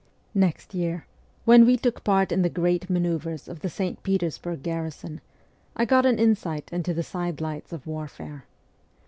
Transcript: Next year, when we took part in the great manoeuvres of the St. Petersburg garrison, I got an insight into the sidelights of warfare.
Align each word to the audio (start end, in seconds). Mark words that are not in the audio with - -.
Next 0.33 0.73
year, 0.73 1.05
when 1.45 1.63
we 1.63 1.77
took 1.77 2.03
part 2.03 2.31
in 2.31 2.41
the 2.41 2.49
great 2.49 2.89
manoeuvres 2.89 3.47
of 3.47 3.59
the 3.59 3.69
St. 3.69 4.01
Petersburg 4.01 4.63
garrison, 4.63 5.21
I 5.75 5.85
got 5.85 6.07
an 6.07 6.17
insight 6.17 6.73
into 6.73 6.91
the 6.91 7.03
sidelights 7.03 7.71
of 7.71 7.85
warfare. 7.85 8.45